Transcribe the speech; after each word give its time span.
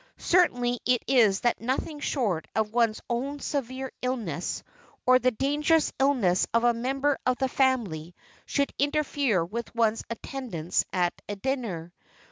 Certain 0.17 0.79
it 0.83 1.03
is 1.07 1.41
that 1.41 1.61
nothing 1.61 1.99
short 1.99 2.47
of 2.55 2.73
one's 2.73 2.99
own 3.07 3.39
severe 3.39 3.91
illness 4.01 4.63
or 5.05 5.19
the 5.19 5.29
dangerous 5.29 5.93
illness 5.99 6.47
of 6.55 6.63
a 6.63 6.73
member 6.73 7.19
of 7.27 7.37
the 7.37 7.47
family 7.47 8.15
should 8.47 8.73
interfere 8.79 9.45
with 9.45 9.75
one's 9.75 10.03
attendance 10.09 10.83
at 10.91 11.13
a 11.29 11.35
dinner. 11.35 11.93